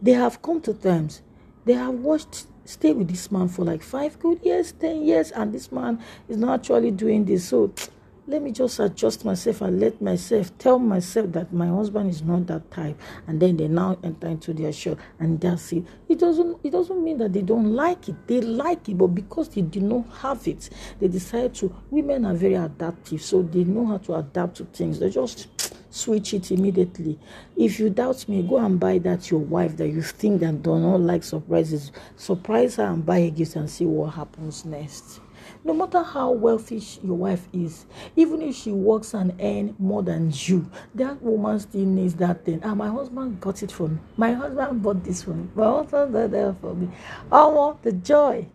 they 0.00 0.12
have 0.12 0.40
come 0.40 0.60
to 0.62 0.72
terms 0.72 1.22
they 1.68 1.74
have 1.74 1.94
watched 1.96 2.46
stay 2.64 2.92
with 2.92 3.08
this 3.08 3.30
man 3.30 3.46
for 3.46 3.62
like 3.64 3.82
five 3.82 4.18
good 4.18 4.40
years, 4.42 4.72
ten 4.72 5.02
years, 5.02 5.30
and 5.32 5.52
this 5.52 5.70
man 5.70 6.02
is 6.28 6.38
not 6.38 6.60
actually 6.60 6.90
doing 6.90 7.26
this. 7.26 7.48
So 7.48 7.72
let 8.26 8.42
me 8.42 8.52
just 8.52 8.80
adjust 8.80 9.24
myself 9.26 9.60
and 9.60 9.78
let 9.78 10.00
myself 10.00 10.56
tell 10.58 10.78
myself 10.78 11.32
that 11.32 11.52
my 11.52 11.66
husband 11.66 12.08
is 12.08 12.22
not 12.22 12.46
that 12.46 12.70
type. 12.70 12.98
And 13.26 13.40
then 13.40 13.58
they 13.58 13.68
now 13.68 13.98
enter 14.02 14.28
into 14.28 14.54
their 14.54 14.72
show 14.72 14.96
and 15.18 15.38
that's 15.40 15.72
it. 15.72 15.84
It 16.08 16.18
doesn't 16.18 16.58
it 16.64 16.70
doesn't 16.70 17.02
mean 17.04 17.18
that 17.18 17.32
they 17.34 17.42
don't 17.42 17.74
like 17.74 18.08
it. 18.08 18.16
They 18.26 18.40
like 18.40 18.88
it 18.88 18.96
but 18.96 19.08
because 19.08 19.48
they 19.50 19.62
do 19.62 19.80
not 19.80 20.04
have 20.18 20.46
it 20.48 20.68
they 21.00 21.08
decide 21.08 21.54
to 21.56 21.74
women 21.90 22.26
are 22.26 22.34
very 22.34 22.54
adaptive 22.54 23.22
so 23.22 23.42
they 23.42 23.64
know 23.64 23.86
how 23.86 23.98
to 23.98 24.14
adapt 24.16 24.56
to 24.58 24.64
things. 24.64 24.98
They 24.98 25.08
just 25.10 25.48
switch 25.90 26.34
it 26.34 26.50
immediately. 26.50 27.18
If 27.56 27.78
you 27.78 27.90
doubt 27.90 28.28
me, 28.28 28.42
go 28.42 28.58
and 28.58 28.78
buy 28.78 28.98
that 28.98 29.30
your 29.30 29.40
wife 29.40 29.76
that 29.78 29.88
you 29.88 30.02
think 30.02 30.40
that 30.40 30.62
do 30.62 30.78
not 30.78 31.00
like 31.00 31.24
surprises. 31.24 31.92
Surprise 32.16 32.76
her 32.76 32.84
and 32.84 33.04
buy 33.04 33.18
a 33.18 33.30
gift 33.30 33.56
and 33.56 33.68
see 33.68 33.86
what 33.86 34.14
happens 34.14 34.64
next. 34.64 35.20
No 35.64 35.72
matter 35.72 36.02
how 36.02 36.30
wealthy 36.30 36.82
your 37.02 37.16
wife 37.16 37.48
is, 37.52 37.86
even 38.16 38.42
if 38.42 38.54
she 38.54 38.70
works 38.70 39.14
and 39.14 39.34
earn 39.40 39.74
more 39.78 40.02
than 40.02 40.32
you, 40.34 40.70
that 40.94 41.20
woman 41.22 41.58
still 41.58 41.84
needs 41.84 42.14
that 42.16 42.44
thing. 42.44 42.60
Ah, 42.62 42.74
my 42.74 42.88
husband 42.88 43.40
got 43.40 43.62
it 43.62 43.72
for 43.72 43.88
me. 43.88 43.98
My 44.16 44.32
husband 44.32 44.82
bought 44.82 45.04
this 45.04 45.26
me. 45.26 45.48
My 45.54 45.64
husband 45.64 46.12
got 46.12 46.30
that 46.30 46.56
for 46.60 46.74
me. 46.74 46.88
Oh, 47.32 47.78
the 47.82 47.92
joy, 47.92 48.46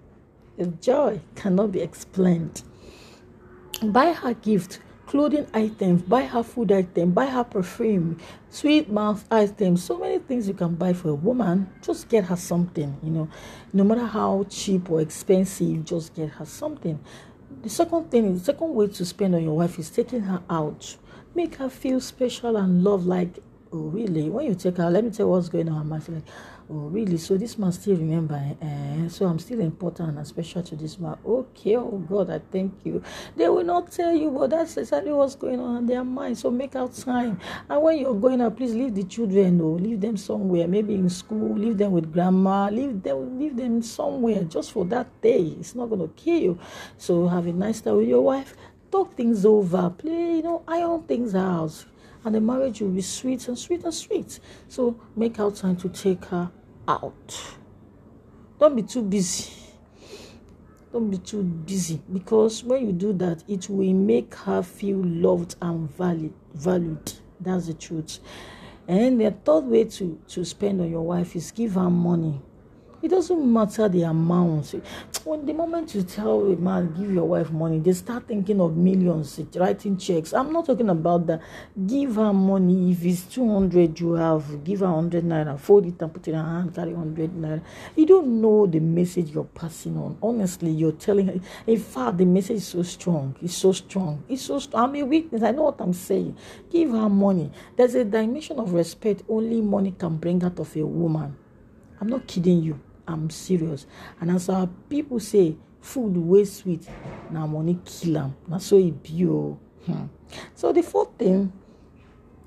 the 0.57 0.67
joy 0.67 1.19
cannot 1.35 1.71
be 1.71 1.81
explained. 1.81 2.63
Buy 3.81 4.13
her 4.13 4.33
gift 4.33 4.79
clothing 5.13 5.45
items, 5.53 6.01
buy 6.01 6.23
her 6.23 6.41
food 6.41 6.71
item, 6.71 7.11
buy 7.11 7.27
her 7.27 7.43
perfume, 7.43 8.17
sweet 8.49 8.89
mouth 8.89 9.23
items, 9.29 9.83
so 9.83 9.95
many 9.99 10.17
things 10.17 10.47
you 10.47 10.55
can 10.55 10.73
buy 10.73 10.91
for 10.91 11.09
a 11.09 11.13
woman. 11.13 11.69
Just 11.83 12.09
get 12.09 12.23
her 12.23 12.35
something, 12.35 12.97
you 13.03 13.11
know, 13.11 13.29
no 13.73 13.83
matter 13.83 14.07
how 14.07 14.43
cheap 14.49 14.89
or 14.89 15.01
expensive, 15.01 15.85
just 15.85 16.15
get 16.15 16.29
her 16.29 16.45
something. 16.45 16.99
The 17.61 17.69
second 17.69 18.09
thing, 18.09 18.33
the 18.33 18.43
second 18.43 18.73
way 18.73 18.87
to 18.87 19.05
spend 19.05 19.35
on 19.35 19.43
your 19.43 19.55
wife 19.55 19.77
is 19.77 19.91
taking 19.91 20.21
her 20.21 20.41
out. 20.49 20.97
Make 21.35 21.57
her 21.57 21.69
feel 21.69 22.01
special 22.01 22.57
and 22.57 22.83
love 22.83 23.05
like 23.05 23.37
oh 23.73 23.89
really? 23.89 24.29
When 24.29 24.45
you 24.45 24.55
take 24.55 24.77
her 24.77 24.89
let 24.89 25.03
me 25.03 25.09
tell 25.09 25.29
what's 25.29 25.49
going 25.49 25.67
on 25.69 25.89
my 25.89 25.97
like 25.97 26.23
oh 26.69 26.87
really? 26.89 27.17
So 27.17 27.37
this 27.37 27.57
man 27.57 27.71
still 27.71 27.97
remember 27.97 28.39
eh? 28.61 29.07
so 29.09 29.25
i'm 29.25 29.39
still 29.39 29.59
important 29.59 30.17
and 30.17 30.27
special 30.27 30.61
to 30.63 30.75
this 30.75 30.99
man. 30.99 31.17
Okay 31.25 31.75
oh 31.77 31.97
god 32.09 32.29
i 32.29 32.39
thank 32.51 32.73
you. 32.85 33.01
They 33.35 33.49
will 33.49 33.63
not 33.63 33.91
tell 33.91 34.13
you 34.13 34.29
but 34.31 34.51
that's 34.51 34.77
exactly 34.77 35.11
what's 35.11 35.35
going 35.35 35.59
on 35.59 35.77
in 35.77 35.85
their 35.87 36.03
mind. 36.03 36.37
So 36.37 36.51
make 36.51 36.75
out 36.75 36.93
time. 36.95 37.39
And 37.69 37.81
when 37.81 37.97
you're 37.97 38.13
going 38.13 38.41
out 38.41 38.55
please 38.55 38.73
leave 38.73 38.93
the 38.93 39.03
children 39.03 39.59
oh 39.61 39.71
leave 39.71 39.99
them 39.99 40.17
somewhere. 40.17 40.67
Maybe 40.67 40.93
in 40.93 41.09
school 41.09 41.55
leave 41.57 41.77
them 41.77 41.91
with 41.91 42.13
grandma 42.13 42.69
leave 42.69 43.01
them 43.01 43.39
leave 43.39 43.57
them 43.57 43.81
somewhere 43.81 44.43
just 44.43 44.71
for 44.71 44.85
that 44.85 45.07
day. 45.21 45.55
It's 45.59 45.75
not 45.75 45.87
going 45.87 46.01
to 46.01 46.13
kill 46.15 46.39
you. 46.39 46.59
So 46.97 47.27
have 47.27 47.47
a 47.47 47.53
nice 47.53 47.81
time 47.81 47.97
with 47.97 48.07
your 48.07 48.21
wife. 48.21 48.55
Talk 48.91 49.15
things 49.15 49.43
over. 49.43 49.89
Play 49.89 50.35
you 50.37 50.43
know 50.43 50.61
iron 50.67 51.01
things 51.03 51.33
out 51.33 51.85
and 52.25 52.35
the 52.35 52.41
marriage 52.41 52.81
will 52.81 52.89
be 52.89 53.01
sweet 53.01 53.47
and 53.47 53.57
sweet 53.57 53.83
and 53.83 53.93
sweet. 53.93 54.39
So 54.67 54.99
make 55.15 55.39
out 55.39 55.55
time 55.55 55.75
to 55.77 55.89
take 55.89 56.25
her 56.25 56.51
out. 56.87 57.55
Don't 58.59 58.75
be 58.75 58.83
too 58.83 59.01
busy. 59.01 59.51
Don't 60.91 61.09
be 61.09 61.17
too 61.17 61.43
busy 61.43 62.01
because 62.11 62.63
when 62.63 62.85
you 62.85 62.93
do 62.93 63.13
that, 63.13 63.43
it 63.47 63.67
will 63.67 63.93
make 63.93 64.35
her 64.35 64.61
feel 64.61 65.01
loved 65.03 65.55
and 65.61 65.89
valued. 65.89 66.33
That's 67.39 67.67
the 67.67 67.73
truth. 67.73 68.19
And 68.87 69.19
the 69.19 69.31
third 69.31 69.65
way 69.65 69.85
to, 69.85 70.19
to 70.29 70.45
spend 70.45 70.81
on 70.81 70.91
your 70.91 71.01
wife 71.01 71.35
is 71.35 71.51
give 71.51 71.73
her 71.73 71.89
money. 71.89 72.41
It 73.03 73.09
doesn't 73.09 73.51
matter 73.51 73.89
the 73.89 74.03
amount. 74.03 74.73
When 75.25 75.45
the 75.45 75.51
moment 75.51 75.93
you 75.93 76.03
tell 76.03 76.39
a 76.45 76.55
man, 76.55 76.93
give 76.97 77.13
your 77.13 77.25
wife 77.25 77.51
money, 77.51 77.79
they 77.79 77.91
start 77.91 78.29
thinking 78.29 78.61
of 78.61 78.77
millions, 78.77 79.41
writing 79.55 79.97
checks. 79.97 80.31
I'm 80.33 80.53
not 80.53 80.67
talking 80.67 80.87
about 80.87 81.27
that. 81.27 81.41
Give 81.85 82.15
her 82.15 82.31
money. 82.31 82.93
If 82.93 83.03
it's 83.03 83.23
200 83.23 83.99
you 83.99 84.13
have, 84.13 84.63
give 84.63 84.79
her 84.79 84.85
100 84.89 85.25
naira, 85.25 85.59
fold 85.59 85.85
it 85.85 86.01
and 86.01 86.13
put 86.13 86.29
it 86.29 86.31
in 86.31 86.37
her 86.37 86.45
hand, 86.45 86.73
carry 86.73 86.93
100 86.93 87.31
naira. 87.31 87.61
You 87.93 88.05
don't 88.05 88.39
know 88.39 88.67
the 88.67 88.79
message 88.79 89.31
you're 89.31 89.43
passing 89.43 89.97
on. 89.97 90.17
Honestly, 90.23 90.71
you're 90.71 90.93
telling 90.93 91.27
her. 91.27 91.35
In 91.67 91.79
fact, 91.79 92.19
the 92.19 92.25
message 92.25 92.55
is 92.55 92.67
so 92.67 92.83
strong. 92.83 93.35
It's 93.41 93.57
so 93.57 93.73
strong. 93.73 94.23
It's 94.29 94.43
so 94.43 94.59
strong. 94.59 94.81
I'm 94.81 94.95
a 94.95 95.03
witness. 95.03 95.43
I 95.43 95.51
know 95.51 95.63
what 95.63 95.81
I'm 95.81 95.91
saying. 95.91 96.37
Give 96.71 96.91
her 96.91 97.09
money. 97.09 97.51
There's 97.75 97.95
a 97.95 98.05
dimension 98.05 98.59
of 98.59 98.71
respect 98.71 99.23
only 99.27 99.59
money 99.59 99.91
can 99.91 100.15
bring 100.15 100.41
out 100.41 100.57
of 100.57 100.73
a 100.77 100.85
woman. 100.85 101.35
I'm 101.99 102.07
not 102.07 102.27
kidding 102.27 102.63
you. 102.63 102.79
I'm 103.07 103.29
serious. 103.29 103.85
And 104.21 104.31
as 104.31 104.49
our 104.49 104.67
people 104.89 105.19
say, 105.19 105.55
food 105.81 106.15
way 106.15 106.45
sweet, 106.45 106.87
now 107.29 107.45
money 107.45 107.79
kill 107.85 108.13
them. 108.13 108.35
Now 108.47 108.57
so 108.57 108.77
it 108.77 109.03
be 109.03 109.25
oh. 109.25 109.59
hmm. 109.85 110.05
So 110.55 110.71
the 110.71 110.81
fourth 110.81 111.17
thing, 111.17 111.51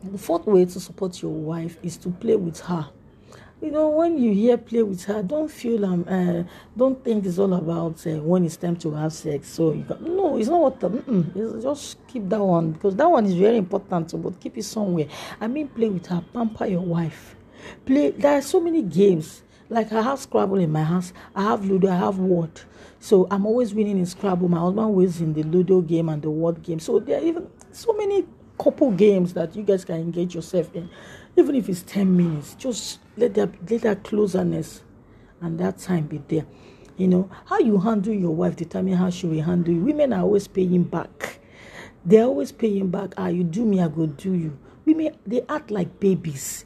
the 0.03 0.19
fourth 0.19 0.47
way 0.47 0.65
to 0.65 0.81
support 0.81 1.21
your 1.23 1.33
wife 1.33 1.79
is 1.83 1.97
to 1.99 2.11
play 2.11 2.37
with 2.37 2.61
her. 2.61 2.91
You 3.61 3.71
know, 3.71 3.89
when 3.89 4.19
you 4.19 4.33
hear 4.35 4.59
play 4.59 4.83
with 4.83 5.05
her, 5.05 5.23
don't 5.23 5.51
feel 5.51 5.87
um, 5.87 6.05
uh, 6.07 6.43
don't 6.77 7.03
think 7.03 7.25
it's 7.25 7.39
all 7.39 7.55
about 7.55 8.07
uh, 8.07 8.21
when 8.21 8.45
it's 8.45 8.57
time 8.57 8.77
to 8.77 8.93
have 8.93 9.15
sex. 9.15 9.49
So 9.49 9.73
you 9.73 9.83
got, 9.83 10.03
no, 10.03 10.37
it's 10.37 10.49
not 10.49 10.83
what. 10.83 10.93
It's 11.35 11.65
just 11.65 12.07
keep 12.07 12.29
that 12.29 12.43
one 12.43 12.73
because 12.73 12.95
that 12.97 13.11
one 13.11 13.25
is 13.25 13.35
very 13.35 13.57
important. 13.57 14.11
So, 14.11 14.19
but 14.19 14.39
keep 14.41 14.59
it 14.59 14.65
somewhere. 14.65 15.07
I 15.41 15.47
mean, 15.47 15.69
play 15.69 15.89
with 15.89 16.07
her, 16.07 16.23
pamper 16.35 16.67
your 16.67 16.83
wife. 16.83 17.35
Play. 17.87 18.11
There 18.11 18.37
are 18.37 18.43
so 18.43 18.61
many 18.61 18.83
games 18.83 19.43
like 19.69 19.93
I 19.93 20.03
have 20.03 20.19
Scrabble 20.19 20.59
in 20.59 20.71
my 20.71 20.85
house, 20.85 21.13
I 21.35 21.43
have 21.43 21.65
Ludo, 21.65 21.91
I 21.91 21.97
have 21.97 22.19
Word. 22.19 22.61
So 23.01 23.27
I'm 23.31 23.47
always 23.47 23.75
winning 23.75 23.99
in 23.99 24.07
Scrabble. 24.07 24.49
My 24.49 24.59
husband 24.59 24.95
wins 24.95 25.21
in 25.21 25.35
the 25.35 25.43
Ludo 25.43 25.81
game 25.81 26.09
and 26.09 26.23
the 26.23 26.31
Word 26.31 26.63
game. 26.63 26.79
So 26.79 26.99
there 26.99 27.19
are 27.19 27.25
even 27.25 27.49
so 27.73 27.93
many 27.93 28.27
couple 28.59 28.91
games 28.93 29.35
that 29.35 29.55
you 29.55 29.63
guys 29.63 29.85
can 29.85 29.97
engage 29.97 30.35
yourself 30.35 30.75
in. 30.75 30.89
Even 31.37 31.55
if 31.55 31.69
it's 31.69 31.83
10 31.83 32.17
minutes, 32.17 32.55
just 32.55 33.01
let 33.17 33.35
that 33.35 33.51
let 33.71 33.83
that 33.83 34.05
closeness 34.05 34.83
and 35.41 35.59
that 35.59 35.79
time 35.79 36.07
be 36.07 36.23
there. 36.29 36.47
You 36.97 37.09
know, 37.09 37.31
how 37.45 37.59
you 37.59 37.79
handle 37.79 38.15
your 38.15 38.35
wife 38.35 38.57
determine 38.57 38.95
how 38.95 39.11
she 39.11 39.27
will 39.27 39.43
handle 39.43 39.75
you. 39.75 39.83
Women 39.83 40.15
are 40.15 40.23
always 40.23 40.49
paying 40.49 40.85
back. 40.85 41.41
They're 42.05 42.25
always 42.25 42.53
paying 42.53 42.89
back. 42.89 43.13
Ah, 43.19 43.29
you 43.29 43.45
do 43.45 43.65
me, 43.65 43.81
I 43.81 43.89
go 43.89 44.07
do 44.07 44.33
you. 44.33 44.59
Women 44.87 45.17
they 45.27 45.43
act 45.49 45.71
like 45.71 46.01
babies 46.01 46.65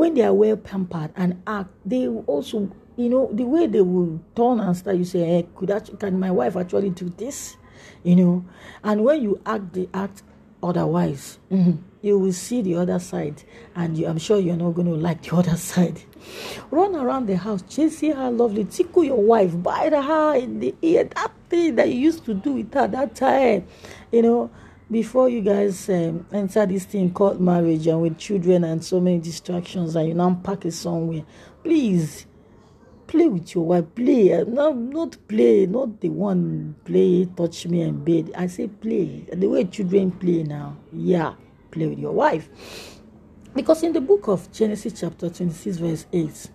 when 0.00 0.14
they 0.14 0.22
are 0.22 0.32
well 0.32 0.56
pampered 0.56 1.12
and 1.14 1.42
act, 1.46 1.68
they 1.84 2.08
also, 2.08 2.70
you 2.96 3.10
know, 3.10 3.28
the 3.34 3.44
way 3.44 3.66
they 3.66 3.82
will 3.82 4.18
turn 4.34 4.58
and 4.58 4.74
start, 4.74 4.96
you 4.96 5.04
say, 5.04 5.18
hey, 5.18 5.46
could 5.54 5.70
actually, 5.70 5.98
can 5.98 6.18
my 6.18 6.30
wife 6.30 6.56
actually 6.56 6.88
do 6.88 7.10
this? 7.18 7.58
You 8.02 8.16
know, 8.16 8.44
and 8.82 9.04
when 9.04 9.20
you 9.20 9.38
act 9.44 9.74
they 9.74 9.90
act 9.92 10.22
otherwise, 10.62 11.38
mm-hmm, 11.52 11.82
you 12.00 12.18
will 12.18 12.32
see 12.32 12.62
the 12.62 12.76
other 12.76 12.98
side, 12.98 13.42
and 13.76 13.94
you, 13.98 14.06
I'm 14.06 14.16
sure 14.16 14.38
you're 14.38 14.56
not 14.56 14.70
going 14.70 14.88
to 14.88 14.94
like 14.94 15.20
the 15.20 15.36
other 15.36 15.56
side. 15.56 16.00
Run 16.70 16.96
around 16.96 17.26
the 17.26 17.36
house, 17.36 17.62
chasing 17.68 18.12
her 18.12 18.30
lovely, 18.30 18.64
tickle 18.64 19.04
your 19.04 19.22
wife, 19.22 19.62
bite 19.62 19.92
her 19.92 20.34
in 20.34 20.60
the 20.60 20.74
ear, 20.80 21.04
that 21.14 21.30
thing 21.50 21.74
that 21.74 21.90
you 21.90 22.00
used 22.00 22.24
to 22.24 22.32
do 22.32 22.52
with 22.52 22.72
her 22.72 22.88
that 22.88 23.14
time, 23.14 23.66
you 24.10 24.22
know 24.22 24.50
before 24.90 25.28
you 25.28 25.40
guys 25.40 25.88
um, 25.88 26.26
enter 26.32 26.66
this 26.66 26.84
thing 26.84 27.12
called 27.12 27.40
marriage 27.40 27.86
and 27.86 28.02
with 28.02 28.18
children 28.18 28.64
and 28.64 28.84
so 28.84 29.00
many 29.00 29.18
distractions 29.18 29.94
and 29.96 30.08
you 30.08 30.14
now 30.14 30.40
pack 30.42 30.64
it 30.64 30.72
somewhere 30.72 31.24
please 31.62 32.26
play 33.10 33.26
with 33.28 33.54
your 33.56 33.66
wife. 33.66 33.84
Play 33.96 34.32
uh, 34.32 34.44
not 34.44 34.76
not 34.76 35.16
play 35.26 35.66
not 35.66 36.00
the 36.00 36.08
one 36.08 36.76
play 36.84 37.26
touch 37.36 37.66
me 37.66 37.82
and 37.82 38.04
bed. 38.04 38.30
I 38.36 38.46
say 38.46 38.68
play. 38.68 39.26
The 39.32 39.48
way 39.48 39.64
children 39.64 40.12
play 40.12 40.44
now 40.44 40.76
yeah 40.92 41.34
play 41.72 41.88
with 41.88 41.98
your 41.98 42.12
wife. 42.12 42.48
Because 43.54 43.82
in 43.82 43.92
the 43.92 44.00
book 44.00 44.28
of 44.28 44.50
genesis 44.52 45.00
chapter 45.00 45.28
26 45.28 45.78
verse 45.78 46.06
8 46.12 46.50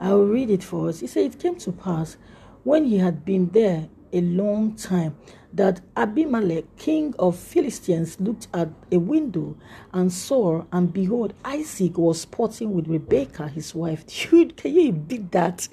i 0.00 0.12
will 0.12 0.26
read 0.26 0.50
it 0.50 0.64
for 0.64 0.88
us. 0.88 1.00
He 1.00 1.06
said 1.06 1.26
it 1.26 1.38
came 1.38 1.54
to 1.56 1.70
pass 1.70 2.16
when 2.64 2.84
he 2.84 2.98
had 2.98 3.24
been 3.24 3.48
there 3.50 3.88
a 4.16 4.20
long 4.20 4.74
time 4.74 5.16
that 5.52 5.80
Abimelech, 5.96 6.64
king 6.76 7.14
of 7.18 7.36
Philistines, 7.36 8.20
looked 8.20 8.48
at 8.52 8.68
a 8.92 8.98
window 8.98 9.56
and 9.92 10.12
saw, 10.12 10.64
and 10.72 10.92
behold, 10.92 11.32
Isaac 11.44 11.96
was 11.96 12.20
sporting 12.20 12.72
with 12.72 12.88
Rebekah, 12.88 13.48
his 13.48 13.74
wife. 13.74 14.04
Dude, 14.30 14.56
can 14.56 14.74
you 14.74 14.92
beat 14.92 15.32
that? 15.32 15.68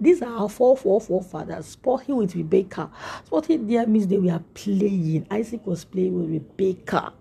These 0.00 0.22
are 0.22 0.36
our 0.36 0.48
four, 0.48 0.76
four, 0.76 1.00
four 1.00 1.22
fathers 1.22 1.66
sporting 1.66 2.16
with 2.16 2.34
Rebekah. 2.36 2.90
Sporting 3.24 3.66
there 3.66 3.86
means 3.86 4.06
they 4.06 4.18
were 4.18 4.42
playing. 4.54 5.26
Isaac 5.30 5.66
was 5.66 5.84
playing 5.84 6.14
with 6.14 6.30
Rebekah 6.30 7.12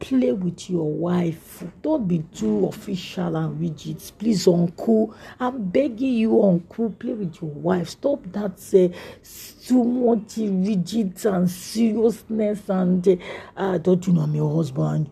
play 0.00 0.32
with 0.32 0.70
your 0.70 0.90
wife. 0.90 1.64
Don't 1.82 2.06
be 2.06 2.24
too 2.34 2.66
official 2.66 3.36
and 3.36 3.60
rigid. 3.60 4.02
Please, 4.18 4.46
uncle. 4.46 5.14
I'm 5.40 5.68
begging 5.68 6.14
you, 6.14 6.42
uncle, 6.42 6.90
play 6.90 7.14
with 7.14 7.40
your 7.40 7.50
wife. 7.50 7.90
Stop 7.90 8.24
that 8.32 8.58
uh, 8.74 9.66
too 9.66 9.84
much 9.84 10.36
rigid 10.36 11.24
and 11.26 11.50
seriousness 11.50 12.68
and 12.68 13.20
uh, 13.56 13.78
don't 13.78 14.06
you 14.06 14.12
know 14.12 14.22
I'm 14.22 14.34
your 14.34 14.54
husband? 14.54 15.10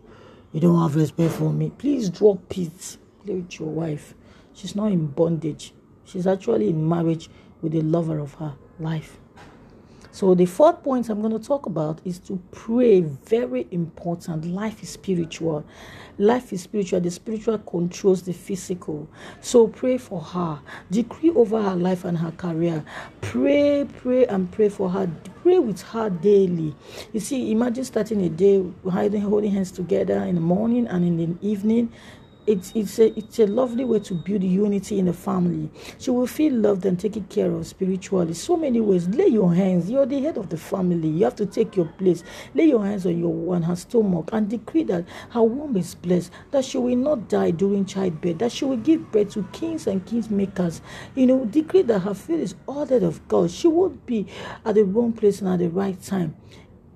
You 0.51 0.61
don't 0.61 0.81
have 0.81 0.95
respect 0.95 1.33
for 1.33 1.51
me. 1.51 1.71
Please 1.77 2.09
drop 2.09 2.57
it. 2.57 2.97
Play 3.23 3.35
with 3.35 3.59
your 3.59 3.69
wife. 3.69 4.13
She's 4.53 4.75
not 4.75 4.91
in 4.91 5.07
bondage. 5.07 5.73
She's 6.05 6.25
actually 6.25 6.69
in 6.69 6.87
marriage 6.87 7.29
with 7.61 7.73
the 7.73 7.81
lover 7.81 8.19
of 8.19 8.33
her 8.35 8.55
life. 8.79 9.19
So, 10.17 10.33
the 10.33 10.47
fourth 10.47 10.81
point 10.81 11.09
I'm 11.09 11.21
going 11.21 11.39
to 11.39 11.47
talk 11.47 11.67
about 11.67 12.01
is 12.03 12.17
to 12.21 12.41
pray. 12.49 13.01
Very 13.01 13.67
important. 13.69 14.45
Life 14.47 14.81
is 14.81 14.89
spiritual. 14.89 15.63
Life 16.17 16.51
is 16.51 16.63
spiritual. 16.63 17.01
The 17.01 17.11
spiritual 17.11 17.59
controls 17.59 18.23
the 18.23 18.33
physical. 18.33 19.07
So, 19.41 19.67
pray 19.67 19.99
for 19.99 20.19
her. 20.19 20.59
Decree 20.89 21.29
over 21.29 21.61
her 21.61 21.75
life 21.75 22.03
and 22.03 22.17
her 22.17 22.31
career. 22.31 22.83
Pray, 23.21 23.85
pray, 23.99 24.25
and 24.25 24.51
pray 24.51 24.69
for 24.69 24.89
her. 24.89 25.07
Pray 25.43 25.59
with 25.59 25.83
her 25.83 26.09
daily. 26.09 26.73
You 27.13 27.19
see, 27.19 27.51
imagine 27.51 27.83
starting 27.83 28.23
a 28.23 28.29
day 28.29 28.65
holding 28.83 29.51
hands 29.51 29.71
together 29.71 30.23
in 30.23 30.33
the 30.33 30.41
morning 30.41 30.87
and 30.87 31.05
in 31.05 31.17
the 31.17 31.47
evening 31.47 31.91
it's 32.47 32.71
it's 32.75 32.97
a 32.97 33.17
it's 33.17 33.39
a 33.39 33.45
lovely 33.45 33.83
way 33.83 33.99
to 33.99 34.13
build 34.13 34.41
unity 34.41 34.99
in 34.99 35.05
the 35.05 35.13
family. 35.13 35.69
She 35.99 36.11
will 36.11 36.25
feel 36.25 36.53
loved 36.53 36.85
and 36.85 36.97
taken 36.97 37.25
care 37.25 37.51
of 37.51 37.67
spiritually. 37.67 38.33
So 38.33 38.55
many 38.55 38.79
ways. 38.79 39.07
Lay 39.09 39.27
your 39.27 39.53
hands. 39.53 39.89
You're 39.89 40.05
the 40.05 40.21
head 40.21 40.37
of 40.37 40.49
the 40.49 40.57
family. 40.57 41.09
You 41.09 41.25
have 41.25 41.35
to 41.35 41.45
take 41.45 41.75
your 41.75 41.87
place. 41.97 42.23
Lay 42.55 42.65
your 42.65 42.85
hands 42.85 43.05
on 43.05 43.19
your 43.19 43.53
on 43.53 43.63
her 43.63 43.75
stomach 43.75 44.29
and 44.31 44.49
decree 44.49 44.83
that 44.83 45.05
her 45.31 45.43
womb 45.43 45.75
is 45.75 45.93
blessed. 45.93 46.31
That 46.51 46.63
she 46.63 46.77
will 46.77 46.95
not 46.95 47.27
die 47.27 47.51
during 47.51 47.85
childbirth. 47.85 48.37
That 48.37 48.53
she 48.53 48.63
will 48.63 48.77
give 48.77 49.11
birth 49.11 49.33
to 49.33 49.43
kings 49.51 49.85
and 49.85 50.05
kingsmakers. 50.05 50.79
You 51.15 51.27
know, 51.27 51.45
decree 51.45 51.81
that 51.83 51.99
her 51.99 52.13
field 52.13 52.39
is 52.39 52.55
ordered 52.65 53.03
of 53.03 53.27
God. 53.27 53.51
She 53.51 53.67
won't 53.67 54.05
be 54.05 54.25
at 54.63 54.75
the 54.75 54.85
wrong 54.85 55.11
place 55.11 55.41
and 55.41 55.49
at 55.49 55.59
the 55.59 55.69
right 55.69 56.01
time 56.01 56.35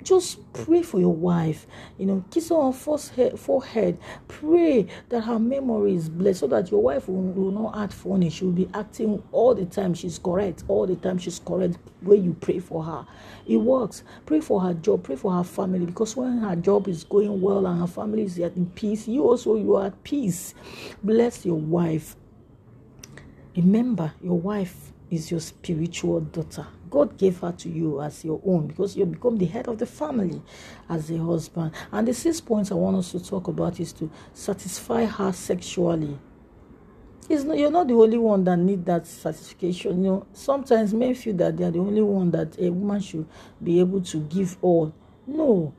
just 0.03 0.39
pray 0.53 0.81
for 0.81 0.99
your 0.99 1.13
wife. 1.13 1.67
You 1.97 2.05
know, 2.05 2.25
kiss 2.31 2.49
her 2.49 2.55
on 2.55 2.73
forehead. 2.73 3.97
Pray 4.27 4.87
that 5.09 5.21
her 5.21 5.39
memory 5.39 5.95
is 5.95 6.09
blessed 6.09 6.41
so 6.41 6.47
that 6.47 6.71
your 6.71 6.81
wife 6.81 7.07
will, 7.07 7.21
will 7.21 7.51
not 7.51 7.77
act 7.77 7.93
funny. 7.93 8.29
She 8.29 8.45
will 8.45 8.51
be 8.51 8.69
acting 8.73 9.21
all 9.31 9.55
the 9.55 9.65
time. 9.65 9.93
She's 9.93 10.19
correct. 10.19 10.63
All 10.67 10.85
the 10.87 10.95
time 10.95 11.17
she's 11.17 11.39
correct 11.39 11.77
when 12.01 12.23
you 12.23 12.33
pray 12.33 12.59
for 12.59 12.83
her. 12.83 13.05
It 13.45 13.57
works. 13.57 14.03
Pray 14.25 14.41
for 14.41 14.61
her 14.61 14.73
job. 14.73 15.03
Pray 15.03 15.15
for 15.15 15.31
her 15.31 15.43
family. 15.43 15.85
Because 15.85 16.15
when 16.15 16.39
her 16.39 16.55
job 16.55 16.87
is 16.87 17.03
going 17.03 17.41
well 17.41 17.65
and 17.65 17.79
her 17.79 17.87
family 17.87 18.23
is 18.23 18.37
in 18.37 18.71
peace, 18.75 19.07
you 19.07 19.23
also 19.23 19.55
you 19.55 19.75
are 19.75 19.87
at 19.87 20.03
peace. 20.03 20.53
Bless 21.03 21.45
your 21.45 21.59
wife. 21.59 22.15
Remember, 23.55 24.13
your 24.21 24.39
wife 24.39 24.93
is 25.09 25.29
your 25.29 25.41
spiritual 25.41 26.21
daughter. 26.21 26.65
God 26.91 27.17
gave 27.17 27.39
her 27.39 27.53
to 27.53 27.69
you 27.69 28.01
as 28.01 28.23
your 28.23 28.41
own 28.45 28.67
because 28.67 28.95
you 28.95 29.05
become 29.05 29.37
the 29.37 29.45
head 29.45 29.67
of 29.67 29.79
the 29.79 29.85
family 29.85 30.41
as 30.89 31.09
a 31.09 31.17
husband. 31.17 31.71
And 31.91 32.07
the 32.07 32.13
six 32.13 32.39
points 32.41 32.71
I 32.71 32.75
want 32.75 32.97
us 32.97 33.11
to 33.13 33.25
talk 33.25 33.47
about 33.47 33.79
is 33.79 33.93
to 33.93 34.11
satisfy 34.33 35.05
her 35.05 35.31
sexually. 35.31 36.19
Not, 37.29 37.57
you're 37.57 37.71
not 37.71 37.87
the 37.87 37.93
only 37.93 38.17
one 38.17 38.43
that 38.43 38.57
need 38.57 38.85
that 38.85 39.07
satisfaction. 39.07 40.03
You 40.03 40.11
know, 40.11 40.27
sometimes 40.33 40.93
men 40.93 41.15
feel 41.15 41.35
that 41.37 41.55
they 41.55 41.63
are 41.63 41.71
the 41.71 41.79
only 41.79 42.01
one 42.01 42.29
that 42.31 42.59
a 42.59 42.69
woman 42.69 42.99
should 42.99 43.25
be 43.63 43.79
able 43.79 44.01
to 44.01 44.19
give 44.23 44.57
all. 44.61 44.93
No, 45.25 45.73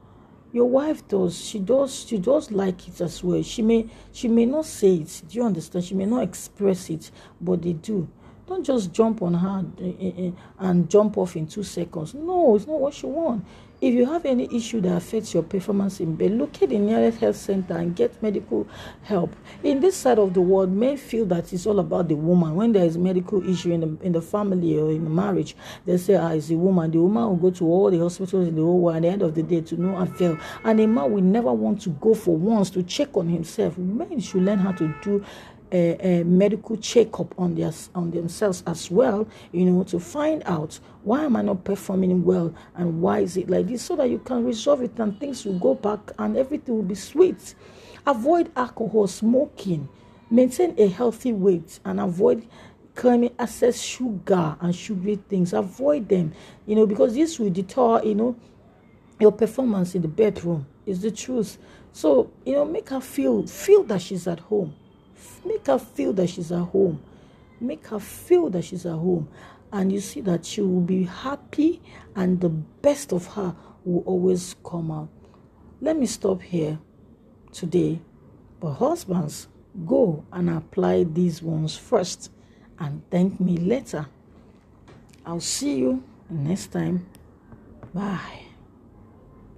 your 0.50 0.70
wife 0.70 1.06
does. 1.08 1.38
She 1.38 1.58
does. 1.58 2.06
She 2.06 2.16
does 2.16 2.50
like 2.50 2.88
it 2.88 3.02
as 3.02 3.22
well. 3.22 3.42
She 3.42 3.60
may. 3.60 3.86
She 4.12 4.28
may 4.28 4.46
not 4.46 4.64
say 4.64 4.94
it. 4.94 5.22
Do 5.28 5.38
you 5.38 5.44
understand? 5.44 5.84
She 5.84 5.94
may 5.94 6.06
not 6.06 6.22
express 6.22 6.88
it, 6.88 7.10
but 7.38 7.60
they 7.60 7.74
do. 7.74 8.08
Don't 8.52 8.64
just 8.64 8.92
jump 8.92 9.22
on 9.22 9.32
her 9.32 9.64
eh, 9.80 9.92
eh, 9.98 10.12
eh, 10.18 10.30
and 10.58 10.86
jump 10.90 11.16
off 11.16 11.36
in 11.36 11.46
two 11.46 11.62
seconds. 11.62 12.12
No, 12.12 12.54
it's 12.54 12.66
not 12.66 12.78
what 12.78 13.02
you 13.02 13.08
want. 13.08 13.46
If 13.80 13.94
you 13.94 14.04
have 14.04 14.26
any 14.26 14.46
issue 14.54 14.82
that 14.82 14.94
affects 14.94 15.32
your 15.32 15.42
performance 15.42 16.00
in 16.00 16.16
bed, 16.16 16.32
locate 16.32 16.68
the 16.68 16.78
nearest 16.78 17.18
health 17.18 17.36
center 17.36 17.78
and 17.78 17.96
get 17.96 18.22
medical 18.22 18.68
help. 19.04 19.34
In 19.64 19.80
this 19.80 19.96
side 19.96 20.18
of 20.18 20.34
the 20.34 20.42
world, 20.42 20.70
men 20.70 20.98
feel 20.98 21.24
that 21.26 21.50
it's 21.50 21.64
all 21.66 21.80
about 21.80 22.08
the 22.08 22.14
woman. 22.14 22.54
When 22.54 22.72
there 22.74 22.84
is 22.84 22.98
medical 22.98 23.42
issue 23.48 23.72
in 23.72 23.80
the 23.80 24.04
in 24.04 24.12
the 24.12 24.20
family 24.20 24.78
or 24.78 24.90
in 24.90 25.04
the 25.04 25.10
marriage, 25.10 25.56
they 25.86 25.96
say, 25.96 26.16
ah, 26.16 26.32
it's 26.32 26.48
the 26.48 26.56
woman. 26.56 26.90
The 26.90 26.98
woman 27.00 27.26
will 27.30 27.50
go 27.50 27.56
to 27.56 27.64
all 27.64 27.90
the 27.90 28.00
hospitals 28.00 28.48
in 28.48 28.54
the 28.54 28.60
whole 28.62 28.80
world 28.80 28.96
at 28.96 29.02
the 29.02 29.08
end 29.08 29.22
of 29.22 29.34
the 29.34 29.42
day 29.42 29.62
to 29.62 29.80
no 29.80 29.96
avail. 29.96 30.38
And 30.62 30.78
a 30.78 30.86
man 30.86 31.10
will 31.10 31.22
never 31.22 31.54
want 31.54 31.80
to 31.82 31.88
go 31.88 32.12
for 32.12 32.36
once 32.36 32.68
to 32.72 32.82
check 32.82 33.16
on 33.16 33.30
himself. 33.30 33.78
Men 33.78 34.20
should 34.20 34.42
learn 34.42 34.58
how 34.58 34.72
to 34.72 34.94
do 35.02 35.24
a, 35.72 36.20
a, 36.20 36.24
medical 36.24 36.76
checkup 36.76 37.34
on 37.38 37.54
their 37.54 37.72
on 37.94 38.10
themselves 38.10 38.62
as 38.66 38.90
well, 38.90 39.26
you 39.52 39.64
know, 39.64 39.82
to 39.84 39.98
find 39.98 40.42
out 40.44 40.78
why 41.02 41.24
am 41.24 41.36
I 41.36 41.42
not 41.42 41.64
performing 41.64 42.24
well 42.24 42.54
and 42.76 43.00
why 43.00 43.20
is 43.20 43.36
it 43.36 43.48
like 43.48 43.68
this, 43.68 43.82
so 43.82 43.96
that 43.96 44.10
you 44.10 44.18
can 44.18 44.44
resolve 44.44 44.82
it 44.82 44.98
and 44.98 45.18
things 45.18 45.44
will 45.44 45.58
go 45.58 45.74
back 45.74 46.00
and 46.18 46.36
everything 46.36 46.76
will 46.76 46.82
be 46.82 46.94
sweet. 46.94 47.54
Avoid 48.06 48.52
alcohol, 48.56 49.06
smoking, 49.06 49.88
maintain 50.30 50.74
a 50.78 50.88
healthy 50.88 51.32
weight, 51.32 51.80
and 51.84 52.00
avoid 52.00 52.46
claiming 52.94 53.34
excess 53.38 53.80
sugar 53.80 54.56
and 54.60 54.74
sugary 54.74 55.16
things. 55.28 55.52
Avoid 55.52 56.08
them, 56.08 56.32
you 56.66 56.76
know, 56.76 56.86
because 56.86 57.14
this 57.14 57.38
will 57.38 57.50
deter, 57.50 58.02
you 58.02 58.14
know, 58.14 58.36
your 59.18 59.32
performance 59.32 59.94
in 59.94 60.02
the 60.02 60.08
bedroom. 60.08 60.66
Is 60.84 61.00
the 61.00 61.12
truth. 61.12 61.58
So 61.92 62.32
you 62.44 62.54
know, 62.54 62.64
make 62.64 62.88
her 62.88 63.00
feel 63.00 63.46
feel 63.46 63.84
that 63.84 64.02
she's 64.02 64.26
at 64.26 64.40
home 64.40 64.74
Make 65.44 65.66
her 65.66 65.78
feel 65.78 66.12
that 66.14 66.28
she's 66.28 66.52
at 66.52 66.64
home. 66.64 67.02
Make 67.60 67.86
her 67.88 68.00
feel 68.00 68.50
that 68.50 68.62
she's 68.62 68.86
at 68.86 68.92
home. 68.92 69.28
And 69.72 69.92
you 69.92 70.00
see 70.00 70.20
that 70.22 70.44
she 70.44 70.60
will 70.60 70.80
be 70.80 71.04
happy 71.04 71.80
and 72.14 72.40
the 72.40 72.50
best 72.50 73.12
of 73.12 73.26
her 73.34 73.54
will 73.84 74.02
always 74.04 74.54
come 74.64 74.90
out. 74.90 75.08
Let 75.80 75.96
me 75.96 76.06
stop 76.06 76.42
here 76.42 76.78
today. 77.52 78.00
But 78.60 78.74
husbands, 78.74 79.48
go 79.86 80.24
and 80.32 80.50
apply 80.50 81.04
these 81.04 81.42
ones 81.42 81.76
first 81.76 82.30
and 82.78 83.02
thank 83.10 83.40
me 83.40 83.56
later. 83.56 84.06
I'll 85.24 85.40
see 85.40 85.76
you 85.76 86.02
next 86.28 86.72
time. 86.72 87.06
Bye. 87.94 88.41